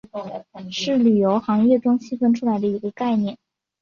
[0.71, 3.37] 是旅游行业中细分出来的一个概念。